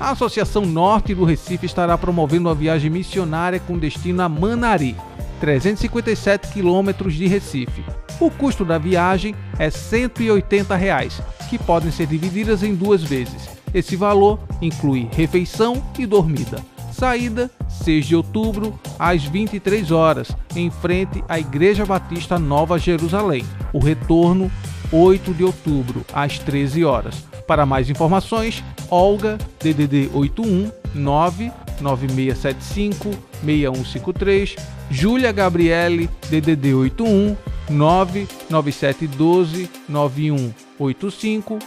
A 0.00 0.10
Associação 0.10 0.66
Norte 0.66 1.14
do 1.14 1.24
Recife 1.24 1.66
estará 1.66 1.96
promovendo 1.96 2.48
uma 2.48 2.54
viagem 2.54 2.90
missionária 2.90 3.60
com 3.60 3.78
destino 3.78 4.22
a 4.22 4.28
Manari, 4.28 4.96
357 5.40 6.52
quilômetros 6.52 7.14
de 7.14 7.28
Recife. 7.28 7.84
O 8.18 8.30
custo 8.30 8.64
da 8.64 8.78
viagem 8.78 9.34
é 9.58 9.70
180 9.70 10.76
reais, 10.76 11.20
que 11.48 11.58
podem 11.58 11.90
ser 11.90 12.06
divididas 12.06 12.62
em 12.62 12.74
duas 12.74 13.02
vezes. 13.02 13.48
Esse 13.72 13.96
valor 13.96 14.38
inclui 14.60 15.08
refeição 15.12 15.82
e 15.98 16.04
dormida. 16.06 16.62
Saída 16.92 17.50
6 17.68 18.06
de 18.06 18.16
outubro 18.16 18.78
às 18.98 19.24
23 19.24 19.90
horas, 19.90 20.30
em 20.54 20.70
frente 20.70 21.22
à 21.28 21.38
Igreja 21.38 21.84
Batista 21.84 22.38
Nova 22.38 22.78
Jerusalém. 22.78 23.44
O 23.72 23.78
retorno 23.78 24.50
8 24.90 25.34
de 25.34 25.44
outubro 25.44 26.02
às 26.12 26.38
13 26.38 26.84
horas. 26.84 27.24
Para 27.46 27.66
mais 27.66 27.90
informações, 27.90 28.64
Olga 28.90 29.36
DDD 29.62 30.08
81 30.14 30.72
99675 30.94 33.10
6153, 33.44 34.56
Júlia 34.90 35.32
Gabriele 35.32 36.08
DDD 36.30 36.74
81 36.74 37.36
99712 37.68 39.68
9185 39.88 41.58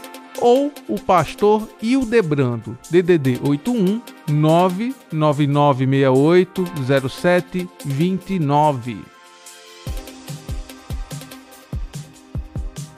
ou 0.41 0.71
o 0.88 0.97
pastor 0.97 1.67
Hildebrando, 1.82 2.77
DDD 2.89 3.41
81 3.43 4.01
99968 4.29 6.63
0729. 6.88 9.18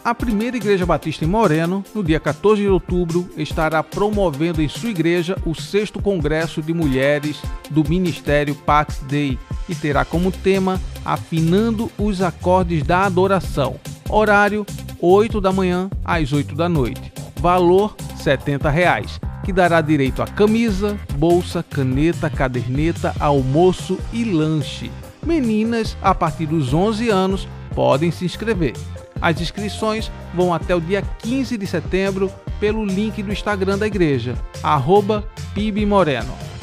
A 0.03 0.15
primeira 0.15 0.57
Igreja 0.57 0.85
Batista 0.85 1.23
em 1.23 1.27
Moreno, 1.27 1.83
no 1.93 2.03
dia 2.03 2.19
14 2.19 2.61
de 2.61 2.67
outubro, 2.67 3.29
estará 3.37 3.83
promovendo 3.83 4.61
em 4.61 4.67
sua 4.67 4.89
igreja 4.89 5.37
o 5.45 5.53
sexto 5.53 6.01
Congresso 6.01 6.61
de 6.61 6.73
Mulheres 6.73 7.39
do 7.69 7.87
Ministério 7.87 8.55
Pax 8.55 8.99
Dei 9.07 9.37
e 9.69 9.75
terá 9.75 10.03
como 10.03 10.31
tema 10.31 10.81
Afinando 11.05 11.91
os 11.99 12.21
Acordes 12.21 12.81
da 12.83 13.05
Adoração. 13.05 13.79
Horário 14.09 14.65
8 14.99 15.39
da 15.39 15.51
manhã 15.51 15.89
às 16.03 16.33
8 16.33 16.55
da 16.55 16.67
noite 16.67 17.11
valor 17.41 17.95
70 18.17 18.69
reais, 18.69 19.19
que 19.43 19.51
dará 19.51 19.81
direito 19.81 20.21
a 20.21 20.27
camisa, 20.27 20.97
bolsa, 21.15 21.63
caneta, 21.67 22.29
caderneta, 22.29 23.15
almoço 23.19 23.97
e 24.13 24.23
lanche. 24.23 24.91
Meninas 25.25 25.97
a 26.01 26.13
partir 26.13 26.45
dos 26.45 26.71
11 26.71 27.09
anos 27.09 27.47
podem 27.73 28.11
se 28.11 28.25
inscrever. 28.25 28.73
As 29.21 29.39
inscrições 29.39 30.11
vão 30.33 30.53
até 30.53 30.75
o 30.75 30.81
dia 30.81 31.03
15 31.19 31.57
de 31.57 31.67
setembro 31.67 32.31
pelo 32.59 32.83
link 32.83 33.21
do 33.21 33.31
Instagram 33.31 33.77
da 33.77 33.85
igreja, 33.85 34.35
arroba. 34.63 35.23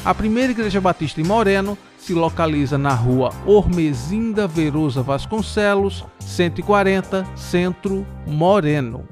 A 0.03 0.13
primeira 0.13 0.51
igreja 0.51 0.81
batista 0.81 1.21
em 1.21 1.23
Moreno 1.23 1.77
se 1.97 2.13
localiza 2.13 2.77
na 2.77 2.93
rua 2.93 3.31
Ormezinda 3.45 4.47
Verosa 4.47 5.01
Vasconcelos, 5.01 6.03
140, 6.19 7.25
Centro, 7.35 8.05
Moreno. 8.25 9.07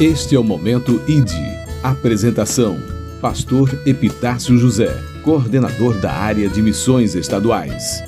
Este 0.00 0.36
é 0.36 0.38
o 0.38 0.44
Momento 0.44 1.02
ID. 1.08 1.32
Apresentação: 1.82 2.76
Pastor 3.20 3.68
Epitácio 3.84 4.56
José, 4.56 4.94
coordenador 5.24 5.98
da 5.98 6.12
área 6.12 6.48
de 6.48 6.62
missões 6.62 7.14
estaduais. 7.16 8.04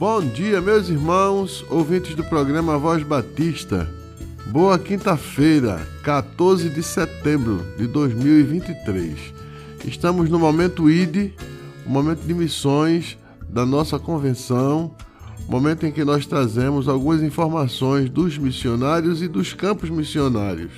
Bom 0.00 0.22
dia, 0.22 0.62
meus 0.62 0.88
irmãos, 0.88 1.62
ouvintes 1.68 2.14
do 2.14 2.24
programa 2.24 2.78
Voz 2.78 3.02
Batista. 3.02 3.86
Boa 4.46 4.78
quinta-feira, 4.78 5.86
14 6.02 6.70
de 6.70 6.82
setembro 6.82 7.62
de 7.76 7.86
2023. 7.86 9.18
Estamos 9.84 10.30
no 10.30 10.38
Momento 10.38 10.88
ID, 10.88 11.32
o 11.84 11.90
momento 11.90 12.20
de 12.20 12.32
missões 12.32 13.18
da 13.46 13.66
nossa 13.66 13.98
convenção 13.98 14.96
momento 15.46 15.84
em 15.84 15.92
que 15.92 16.02
nós 16.02 16.24
trazemos 16.24 16.88
algumas 16.88 17.22
informações 17.22 18.08
dos 18.08 18.38
missionários 18.38 19.20
e 19.20 19.28
dos 19.28 19.52
campos 19.52 19.90
missionários. 19.90 20.72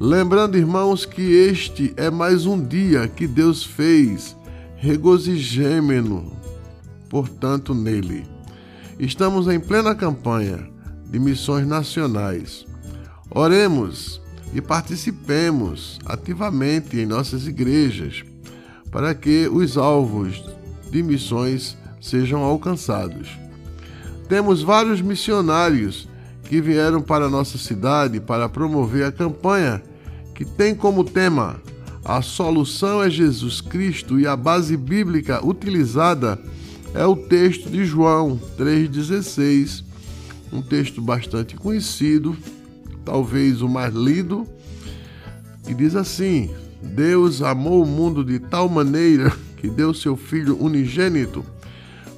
Lembrando, 0.00 0.58
irmãos, 0.58 1.06
que 1.06 1.22
este 1.22 1.94
é 1.96 2.10
mais 2.10 2.44
um 2.44 2.60
dia 2.60 3.06
que 3.06 3.28
Deus 3.28 3.62
fez, 3.62 4.36
regozijemo 4.78 6.44
portanto, 7.16 7.72
nele. 7.74 8.26
Estamos 8.98 9.48
em 9.48 9.58
plena 9.58 9.94
campanha 9.94 10.68
de 11.10 11.18
missões 11.18 11.66
nacionais. 11.66 12.66
Oremos 13.30 14.20
e 14.52 14.60
participemos 14.60 15.98
ativamente 16.04 16.98
em 16.98 17.06
nossas 17.06 17.46
igrejas 17.46 18.22
para 18.90 19.14
que 19.14 19.48
os 19.48 19.78
alvos 19.78 20.44
de 20.90 21.02
missões 21.02 21.74
sejam 22.02 22.42
alcançados. 22.42 23.30
Temos 24.28 24.62
vários 24.62 25.00
missionários 25.00 26.06
que 26.44 26.60
vieram 26.60 27.00
para 27.00 27.30
nossa 27.30 27.56
cidade 27.56 28.20
para 28.20 28.46
promover 28.46 29.06
a 29.06 29.12
campanha 29.12 29.82
que 30.34 30.44
tem 30.44 30.74
como 30.74 31.02
tema 31.02 31.56
A 32.04 32.20
solução 32.20 33.02
é 33.02 33.08
Jesus 33.08 33.62
Cristo 33.62 34.20
e 34.20 34.26
a 34.26 34.36
base 34.36 34.76
bíblica 34.76 35.44
utilizada 35.44 36.38
é 36.94 37.04
o 37.04 37.16
texto 37.16 37.68
de 37.70 37.84
João 37.84 38.40
3,16, 38.58 39.84
um 40.52 40.62
texto 40.62 41.00
bastante 41.00 41.56
conhecido, 41.56 42.36
talvez 43.04 43.62
o 43.62 43.68
mais 43.68 43.94
lido, 43.94 44.46
que 45.64 45.74
diz 45.74 45.94
assim: 45.94 46.50
Deus 46.82 47.42
amou 47.42 47.82
o 47.82 47.86
mundo 47.86 48.24
de 48.24 48.38
tal 48.38 48.68
maneira 48.68 49.32
que 49.56 49.68
deu 49.68 49.92
seu 49.92 50.16
Filho 50.16 50.56
unigênito 50.62 51.44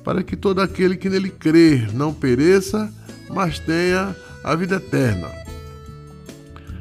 para 0.04 0.22
que 0.22 0.36
todo 0.36 0.60
aquele 0.60 0.96
que 0.96 1.08
nele 1.08 1.28
crer 1.28 1.92
não 1.92 2.14
pereça, 2.14 2.90
mas 3.28 3.58
tenha 3.58 4.16
a 4.42 4.54
vida 4.54 4.76
eterna. 4.76 5.28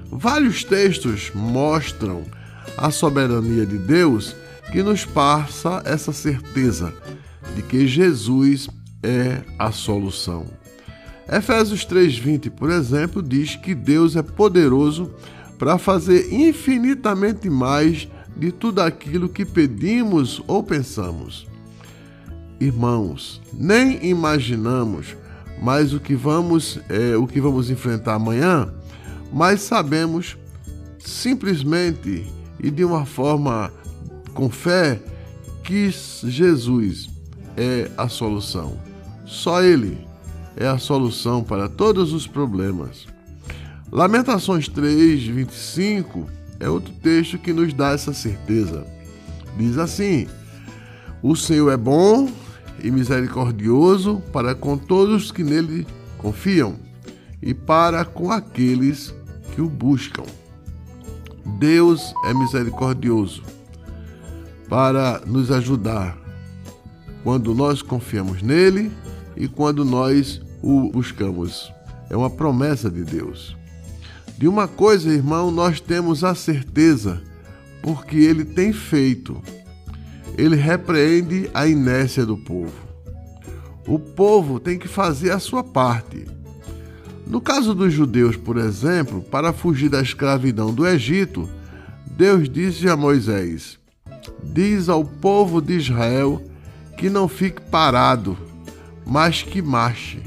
Vários 0.09 0.63
textos 0.63 1.31
mostram 1.35 2.23
a 2.77 2.89
soberania 2.89 3.65
de 3.65 3.77
Deus 3.77 4.35
que 4.71 4.81
nos 4.81 5.03
passa 5.03 5.81
essa 5.85 6.13
certeza 6.13 6.93
de 7.55 7.61
que 7.61 7.87
Jesus 7.87 8.69
é 9.03 9.41
a 9.57 9.71
solução. 9.71 10.45
Efésios 11.29 11.85
3:20, 11.85 12.49
por 12.49 12.69
exemplo, 12.69 13.21
diz 13.21 13.55
que 13.55 13.75
Deus 13.75 14.15
é 14.15 14.21
poderoso 14.21 15.11
para 15.57 15.77
fazer 15.77 16.33
infinitamente 16.33 17.49
mais 17.49 18.07
de 18.35 18.51
tudo 18.51 18.81
aquilo 18.81 19.27
que 19.27 19.43
pedimos 19.43 20.41
ou 20.47 20.63
pensamos. 20.63 21.47
Irmãos, 22.59 23.41
nem 23.53 24.05
imaginamos 24.05 25.15
mais 25.61 25.93
o 25.93 25.99
que 25.99 26.15
vamos 26.15 26.79
é, 26.87 27.17
o 27.17 27.27
que 27.27 27.41
vamos 27.41 27.69
enfrentar 27.69 28.15
amanhã, 28.15 28.71
mas 29.33 29.61
sabemos 29.61 30.37
simplesmente 30.99 32.25
e 32.59 32.71
de 32.71 32.83
uma 32.83 33.05
forma 33.05 33.71
com 34.33 34.49
fé 34.49 34.99
que 35.63 35.89
Jesus 36.23 37.16
é 37.57 37.89
a 37.97 38.07
solução. 38.07 38.77
Só 39.25 39.61
Ele 39.61 40.07
é 40.55 40.67
a 40.67 40.77
solução 40.77 41.43
para 41.43 41.67
todos 41.67 42.13
os 42.13 42.27
problemas. 42.27 43.07
Lamentações 43.91 44.67
3, 44.67 45.23
25 45.27 46.27
é 46.59 46.69
outro 46.69 46.93
texto 46.93 47.37
que 47.37 47.51
nos 47.51 47.73
dá 47.73 47.91
essa 47.91 48.13
certeza. 48.13 48.85
Diz 49.57 49.77
assim: 49.77 50.27
O 51.21 51.35
Senhor 51.35 51.71
é 51.71 51.77
bom 51.77 52.29
e 52.83 52.91
misericordioso 52.91 54.21
para 54.31 54.53
com 54.53 54.77
todos 54.77 55.31
que 55.31 55.43
nele 55.43 55.85
confiam 56.17 56.75
e 57.41 57.53
para 57.53 58.05
com 58.05 58.31
aqueles 58.31 59.13
que 59.53 59.61
o 59.61 59.69
buscam. 59.69 60.23
Deus 61.57 62.13
é 62.25 62.33
misericordioso 62.33 63.41
para 64.67 65.21
nos 65.25 65.49
ajudar 65.49 66.26
quando 67.27 67.53
nós 67.53 67.81
confiamos 67.81 68.41
nele 68.41 68.89
e 69.35 69.49
quando 69.49 69.83
nós 69.83 70.41
o 70.63 70.89
buscamos. 70.89 71.69
É 72.09 72.15
uma 72.15 72.29
promessa 72.29 72.89
de 72.89 73.03
Deus. 73.03 73.53
De 74.37 74.47
uma 74.47 74.65
coisa, 74.65 75.09
irmão, 75.09 75.51
nós 75.51 75.81
temos 75.81 76.23
a 76.23 76.33
certeza, 76.33 77.21
porque 77.81 78.15
ele 78.15 78.45
tem 78.45 78.71
feito 78.71 79.41
ele 80.37 80.55
repreende 80.55 81.49
a 81.53 81.67
inércia 81.67 82.25
do 82.25 82.37
povo. 82.37 82.71
O 83.85 83.99
povo 83.99 84.57
tem 84.57 84.79
que 84.79 84.87
fazer 84.87 85.31
a 85.31 85.39
sua 85.39 85.65
parte. 85.65 86.25
No 87.25 87.41
caso 87.41 87.75
dos 87.75 87.91
judeus, 87.91 88.37
por 88.37 88.55
exemplo, 88.55 89.21
para 89.21 89.51
fugir 89.51 89.89
da 89.89 90.01
escravidão 90.01 90.73
do 90.73 90.87
Egito, 90.87 91.49
Deus 92.05 92.47
disse 92.47 92.87
a 92.87 92.95
Moisés: 92.95 93.77
Diz 94.41 94.87
ao 94.87 95.03
povo 95.03 95.61
de 95.61 95.73
Israel 95.73 96.41
que 96.97 97.09
não 97.09 97.27
fique 97.27 97.61
parado, 97.61 98.35
mas 99.05 99.43
que 99.43 99.61
marche. 99.61 100.21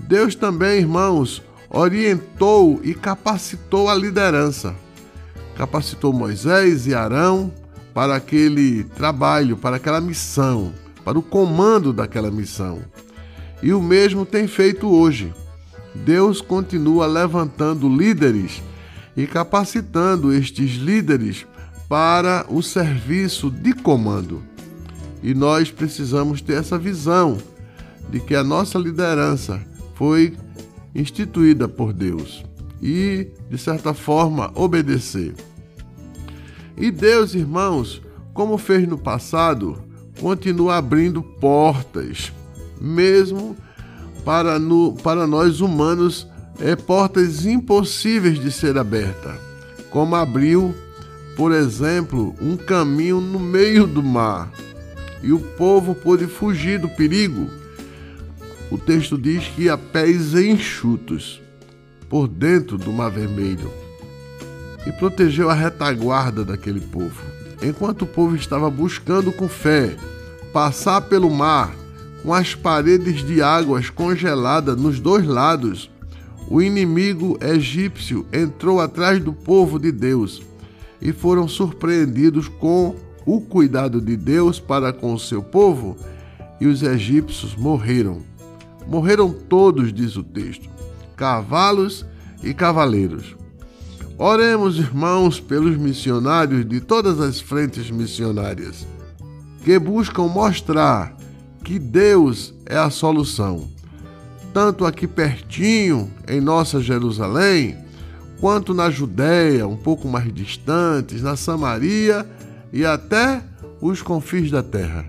Deus 0.00 0.34
também, 0.34 0.80
irmãos, 0.80 1.42
orientou 1.68 2.80
e 2.82 2.94
capacitou 2.94 3.90
a 3.90 3.94
liderança. 3.94 4.74
Capacitou 5.54 6.12
Moisés 6.12 6.86
e 6.86 6.94
Arão 6.94 7.52
para 7.92 8.16
aquele 8.16 8.84
trabalho, 8.84 9.56
para 9.56 9.76
aquela 9.76 10.00
missão, 10.00 10.72
para 11.04 11.18
o 11.18 11.22
comando 11.22 11.92
daquela 11.92 12.30
missão. 12.30 12.80
E 13.62 13.72
o 13.72 13.82
mesmo 13.82 14.24
tem 14.24 14.46
feito 14.46 14.88
hoje. 14.88 15.34
Deus 15.94 16.40
continua 16.40 17.06
levantando 17.06 17.88
líderes 17.88 18.62
e 19.16 19.26
capacitando 19.26 20.32
estes 20.32 20.76
líderes 20.76 21.44
para 21.88 22.46
o 22.48 22.62
serviço 22.62 23.50
de 23.50 23.72
comando. 23.72 24.47
E 25.22 25.34
nós 25.34 25.70
precisamos 25.70 26.40
ter 26.40 26.54
essa 26.54 26.78
visão 26.78 27.38
de 28.08 28.20
que 28.20 28.34
a 28.34 28.44
nossa 28.44 28.78
liderança 28.78 29.60
foi 29.94 30.36
instituída 30.94 31.68
por 31.68 31.92
Deus 31.92 32.44
e, 32.80 33.28
de 33.50 33.58
certa 33.58 33.92
forma, 33.92 34.50
obedecer. 34.54 35.34
E 36.76 36.90
Deus, 36.90 37.34
irmãos, 37.34 38.00
como 38.32 38.56
fez 38.56 38.86
no 38.86 38.96
passado, 38.96 39.82
continua 40.20 40.76
abrindo 40.76 41.22
portas, 41.22 42.32
mesmo 42.80 43.56
para, 44.24 44.58
no, 44.58 44.94
para 45.02 45.26
nós 45.26 45.60
humanos, 45.60 46.26
é 46.60 46.76
portas 46.76 47.46
impossíveis 47.46 48.38
de 48.38 48.50
ser 48.50 48.78
abertas, 48.78 49.36
como 49.90 50.14
abriu, 50.14 50.74
por 51.36 51.52
exemplo, 51.52 52.34
um 52.40 52.56
caminho 52.56 53.20
no 53.20 53.38
meio 53.38 53.86
do 53.86 54.02
mar 54.02 54.50
e 55.22 55.32
o 55.32 55.38
povo 55.38 55.94
pôde 55.94 56.26
fugir 56.26 56.78
do 56.78 56.88
perigo. 56.88 57.48
O 58.70 58.78
texto 58.78 59.16
diz 59.16 59.46
que 59.48 59.68
a 59.68 59.78
pés 59.78 60.34
enxutos 60.34 61.40
por 62.08 62.28
dentro 62.28 62.76
do 62.76 62.92
Mar 62.92 63.10
Vermelho 63.10 63.70
e 64.86 64.92
protegeu 64.92 65.50
a 65.50 65.54
retaguarda 65.54 66.44
daquele 66.44 66.80
povo. 66.80 67.22
Enquanto 67.62 68.02
o 68.02 68.06
povo 68.06 68.36
estava 68.36 68.70
buscando 68.70 69.32
com 69.32 69.48
fé 69.48 69.96
passar 70.52 71.02
pelo 71.02 71.30
mar 71.30 71.74
com 72.22 72.32
as 72.32 72.54
paredes 72.54 73.24
de 73.24 73.42
águas 73.42 73.90
congeladas 73.90 74.76
nos 74.76 74.98
dois 74.98 75.26
lados, 75.26 75.90
o 76.48 76.62
inimigo 76.62 77.38
egípcio 77.42 78.26
entrou 78.32 78.80
atrás 78.80 79.22
do 79.22 79.32
povo 79.32 79.78
de 79.78 79.92
Deus 79.92 80.42
e 81.00 81.12
foram 81.12 81.46
surpreendidos 81.46 82.48
com 82.48 82.96
o 83.28 83.42
cuidado 83.42 84.00
de 84.00 84.16
Deus 84.16 84.58
para 84.58 84.90
com 84.90 85.12
o 85.12 85.18
seu 85.18 85.42
povo, 85.42 85.98
e 86.58 86.66
os 86.66 86.82
egípcios 86.82 87.54
morreram. 87.54 88.22
Morreram 88.86 89.30
todos, 89.30 89.92
diz 89.92 90.16
o 90.16 90.22
texto, 90.22 90.66
cavalos 91.14 92.06
e 92.42 92.54
cavaleiros. 92.54 93.36
Oremos, 94.16 94.78
irmãos, 94.78 95.38
pelos 95.38 95.76
missionários 95.76 96.66
de 96.66 96.80
todas 96.80 97.20
as 97.20 97.38
frentes 97.38 97.90
missionárias, 97.90 98.86
que 99.62 99.78
buscam 99.78 100.22
mostrar 100.22 101.14
que 101.62 101.78
Deus 101.78 102.54
é 102.64 102.78
a 102.78 102.88
solução, 102.88 103.68
tanto 104.54 104.86
aqui 104.86 105.06
pertinho, 105.06 106.10
em 106.26 106.40
nossa 106.40 106.80
Jerusalém, 106.80 107.76
quanto 108.40 108.72
na 108.72 108.88
Judéia, 108.88 109.68
um 109.68 109.76
pouco 109.76 110.08
mais 110.08 110.32
distantes, 110.32 111.20
na 111.20 111.36
Samaria 111.36 112.26
e 112.72 112.84
até 112.84 113.42
os 113.80 114.02
confins 114.02 114.50
da 114.50 114.62
terra. 114.62 115.04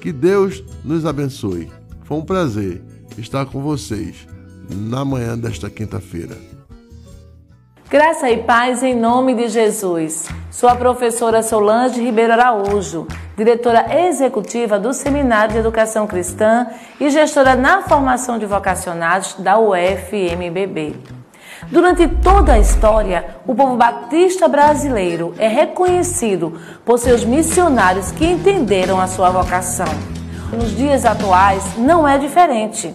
Que 0.00 0.12
Deus 0.12 0.62
nos 0.84 1.04
abençoe. 1.04 1.70
Foi 2.04 2.16
um 2.16 2.24
prazer 2.24 2.82
estar 3.16 3.46
com 3.46 3.62
vocês 3.62 4.26
na 4.70 5.04
manhã 5.04 5.36
desta 5.36 5.68
quinta-feira. 5.68 6.36
Graça 7.90 8.30
e 8.30 8.42
paz 8.42 8.82
em 8.82 8.94
nome 8.94 9.34
de 9.34 9.48
Jesus. 9.48 10.28
Sou 10.50 10.68
a 10.68 10.76
professora 10.76 11.42
Solange 11.42 12.02
Ribeiro 12.02 12.34
Araújo 12.34 13.06
diretora 13.38 13.86
executiva 14.06 14.80
do 14.80 14.92
Seminário 14.92 15.52
de 15.52 15.58
Educação 15.60 16.08
Cristã 16.08 16.66
e 16.98 17.08
gestora 17.08 17.54
na 17.54 17.82
formação 17.82 18.36
de 18.36 18.44
vocacionados 18.44 19.34
da 19.34 19.56
UFMBB. 19.60 21.17
Durante 21.70 22.08
toda 22.08 22.54
a 22.54 22.58
história, 22.58 23.36
o 23.46 23.54
povo 23.54 23.76
batista 23.76 24.48
brasileiro 24.48 25.34
é 25.38 25.48
reconhecido 25.48 26.58
por 26.82 26.98
seus 26.98 27.24
missionários 27.24 28.10
que 28.10 28.24
entenderam 28.24 28.98
a 28.98 29.06
sua 29.06 29.28
vocação. 29.28 29.86
Nos 30.50 30.74
dias 30.74 31.04
atuais, 31.04 31.62
não 31.76 32.08
é 32.08 32.16
diferente. 32.16 32.94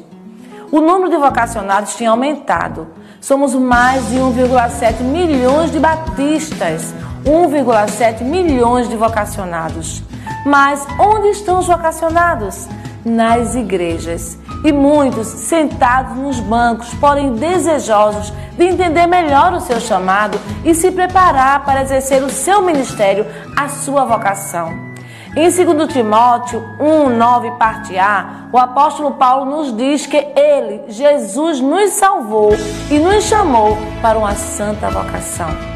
O 0.71 0.81
número 0.81 1.11
de 1.11 1.17
vocacionados 1.17 1.93
tem 1.93 2.07
aumentado. 2.07 2.87
Somos 3.21 3.53
mais 3.53 4.09
de 4.09 4.15
1,7 4.15 5.01
milhões 5.01 5.71
de 5.71 5.79
batistas, 5.79 6.95
1,7 7.23 8.23
milhões 8.23 8.89
de 8.89 8.95
vocacionados. 8.95 10.01
Mas 10.47 10.83
onde 10.99 11.27
estão 11.27 11.59
os 11.59 11.67
vocacionados? 11.67 12.67
Nas 13.05 13.53
igrejas. 13.53 14.39
E 14.63 14.71
muitos 14.71 15.27
sentados 15.27 16.15
nos 16.15 16.39
bancos, 16.39 16.93
porém 16.95 17.33
desejosos 17.33 18.31
de 18.57 18.65
entender 18.65 19.07
melhor 19.07 19.53
o 19.53 19.59
seu 19.59 19.79
chamado 19.79 20.39
e 20.63 20.73
se 20.73 20.91
preparar 20.91 21.65
para 21.65 21.81
exercer 21.81 22.23
o 22.23 22.29
seu 22.29 22.61
ministério, 22.61 23.25
a 23.57 23.67
sua 23.67 24.05
vocação. 24.05 24.93
Em 25.35 25.49
2 25.49 25.91
Timóteo 25.91 26.63
1, 26.79 27.17
9, 27.17 27.51
parte 27.51 27.97
A, 27.97 28.47
o 28.51 28.57
apóstolo 28.57 29.15
Paulo 29.15 29.45
nos 29.45 29.75
diz 29.75 30.05
que 30.05 30.17
ele, 30.17 30.83
Jesus, 30.87 31.59
nos 31.59 31.89
salvou 31.93 32.51
e 32.91 32.99
nos 32.99 33.23
chamou 33.23 33.75
para 33.99 34.17
uma 34.17 34.35
santa 34.35 34.91
vocação. 34.91 35.72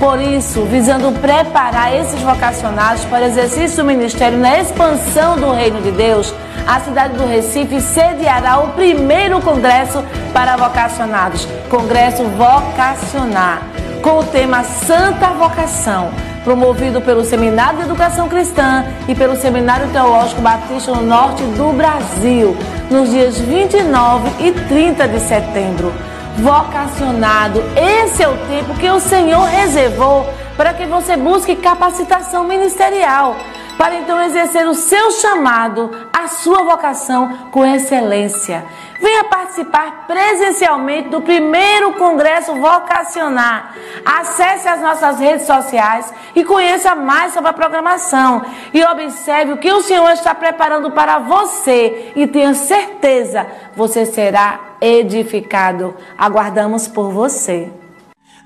Por 0.00 0.18
isso, 0.18 0.62
visando 0.64 1.12
preparar 1.20 1.94
esses 1.94 2.22
vocacionados 2.22 3.04
para 3.04 3.26
exercício 3.26 3.76
do 3.76 3.84
ministério 3.84 4.38
na 4.38 4.58
expansão 4.58 5.36
do 5.36 5.52
reino 5.52 5.82
de 5.82 5.90
Deus, 5.90 6.34
a 6.66 6.80
cidade 6.80 7.18
do 7.18 7.26
Recife 7.26 7.82
sediará 7.82 8.60
o 8.60 8.68
primeiro 8.68 9.42
congresso 9.42 10.02
para 10.32 10.56
vocacionados, 10.56 11.46
Congresso 11.68 12.24
Vocacionar, 12.24 13.60
com 14.02 14.20
o 14.20 14.24
tema 14.24 14.64
Santa 14.64 15.34
Vocação 15.34 16.10
promovido 16.44 17.02
pelo 17.02 17.22
Seminário 17.22 17.80
de 17.80 17.84
Educação 17.84 18.26
Cristã 18.26 18.84
e 19.06 19.14
pelo 19.14 19.36
Seminário 19.36 19.88
Teológico 19.90 20.40
Batista 20.40 20.92
no 20.92 21.02
Norte 21.02 21.42
do 21.42 21.70
Brasil, 21.76 22.56
nos 22.90 23.10
dias 23.10 23.38
29 23.38 24.46
e 24.46 24.52
30 24.52 25.06
de 25.06 25.20
setembro. 25.20 25.92
Vocacionado, 26.38 27.62
esse 27.76 28.22
é 28.22 28.28
o 28.28 28.36
tempo 28.46 28.74
que 28.78 28.88
o 28.88 29.00
Senhor 29.00 29.44
reservou 29.44 30.26
para 30.56 30.72
que 30.74 30.86
você 30.86 31.16
busque 31.16 31.56
capacitação 31.56 32.44
ministerial 32.44 33.36
para 33.80 33.94
então 33.94 34.20
exercer 34.20 34.68
o 34.68 34.74
seu 34.74 35.10
chamado, 35.10 35.90
a 36.12 36.28
sua 36.28 36.64
vocação 36.64 37.48
com 37.50 37.64
excelência. 37.64 38.62
Venha 39.00 39.24
participar 39.24 40.04
presencialmente 40.06 41.08
do 41.08 41.22
primeiro 41.22 41.94
Congresso 41.94 42.54
Vocacionar. 42.56 43.74
Acesse 44.04 44.68
as 44.68 44.82
nossas 44.82 45.18
redes 45.18 45.46
sociais 45.46 46.12
e 46.34 46.44
conheça 46.44 46.94
mais 46.94 47.32
sobre 47.32 47.48
a 47.48 47.54
programação. 47.54 48.44
E 48.74 48.84
observe 48.84 49.52
o 49.52 49.56
que 49.56 49.72
o 49.72 49.80
Senhor 49.80 50.10
está 50.10 50.34
preparando 50.34 50.90
para 50.90 51.18
você. 51.18 52.12
E 52.14 52.26
tenha 52.26 52.52
certeza, 52.52 53.46
você 53.74 54.04
será 54.04 54.69
edificado. 54.80 55.94
Aguardamos 56.16 56.88
por 56.88 57.12
você. 57.12 57.70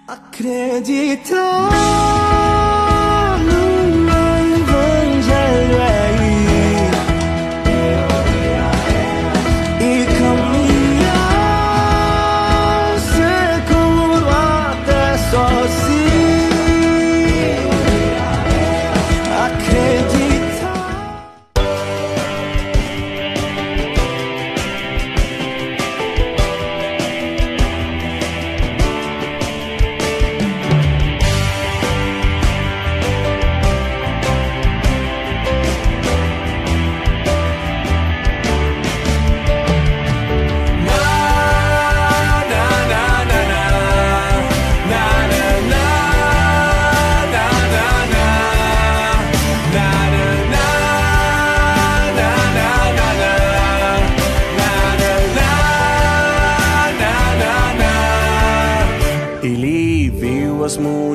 Acreditar. 0.07 1.71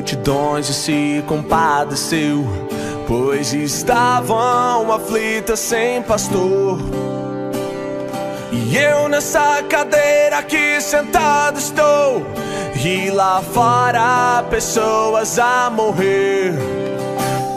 Multidões 0.00 0.70
e 0.70 0.72
se 0.72 1.24
compadeceu, 1.26 2.42
pois 3.06 3.52
estavam 3.52 4.90
aflitas 4.90 5.60
sem 5.60 6.02
pastor. 6.02 6.78
E 8.50 8.76
eu 8.78 9.10
nessa 9.10 9.62
cadeira 9.68 10.38
aqui 10.38 10.80
sentado 10.80 11.58
estou, 11.58 12.26
e 12.82 13.10
lá 13.10 13.42
fora 13.42 14.42
pessoas 14.48 15.38
a 15.38 15.68
morrer. 15.68 16.54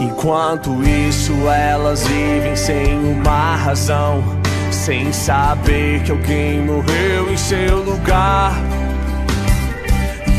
Enquanto 0.02 0.70
isso 0.84 1.32
elas 1.48 2.06
vivem 2.06 2.58
sem 2.58 3.00
uma 3.00 3.56
razão, 3.56 4.22
sem 4.70 5.14
saber 5.14 6.04
que 6.04 6.12
alguém 6.12 6.62
morreu 6.62 7.32
em 7.32 7.38
seu 7.38 7.78
lugar. 7.78 8.54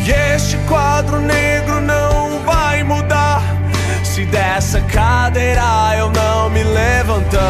E 0.07 0.11
este 0.11 0.59
quadro 0.69 1.19
negro 1.19 1.81
não 1.81 2.39
vai 2.45 2.83
mudar 2.83 3.43
se 4.03 4.27
dessa 4.27 4.79
cadeira 4.83 5.63
eu 5.97 6.11
não 6.11 6.51
me 6.51 6.63
levantar. 6.63 7.41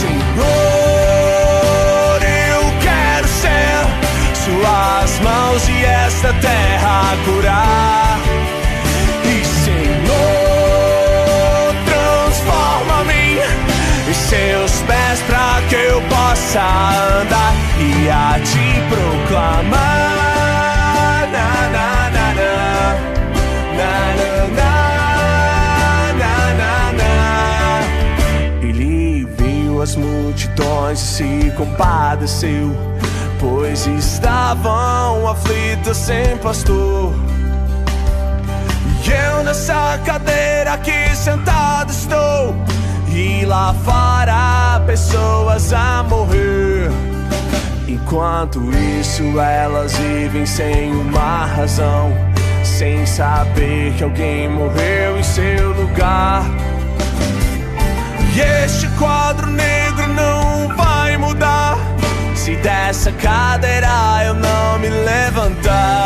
Senhor, 0.00 0.44
eu 2.20 2.62
quero 2.82 3.28
ser 3.28 3.86
suas 4.34 5.20
mãos 5.20 5.68
e 5.68 5.84
esta 5.84 6.32
terra 6.40 7.16
curar. 7.24 8.18
E 9.22 9.44
Senhor, 9.44 10.16
transforma-me 11.86 13.38
em 14.10 14.14
seus 14.14 14.82
pés 14.82 15.22
para 15.28 15.62
que 15.68 15.76
eu 15.76 16.02
possa 16.02 17.05
se 30.94 31.52
compadeceu, 31.56 32.70
pois 33.40 33.86
estavam 33.86 35.28
aflitas 35.28 35.96
sem 35.96 36.36
pastor. 36.38 37.12
E 39.04 39.10
eu 39.10 39.44
nessa 39.44 39.98
cadeira 40.04 40.74
aqui 40.74 41.14
sentado 41.14 41.90
estou. 41.90 42.54
E 43.08 43.44
lá 43.44 43.74
fora 43.84 44.80
pessoas 44.84 45.72
a 45.72 46.02
morrer. 46.02 46.90
Enquanto 47.88 48.60
isso, 48.98 49.22
elas 49.38 49.96
vivem 49.96 50.44
sem 50.44 50.92
uma 50.92 51.46
razão, 51.46 52.12
sem 52.64 53.06
saber 53.06 53.92
que 53.94 54.04
alguém 54.04 54.48
morreu 54.48 55.18
em 55.18 55.22
seu 55.22 55.72
lugar. 55.72 56.42
E 58.34 58.40
este 58.40 58.88
quadro 58.98 59.46
negro 59.46 59.65
dessa 62.66 63.12
cadeira 63.12 64.24
eu 64.24 64.34
não 64.34 64.78
me 64.80 64.88
levantar. 64.88 66.05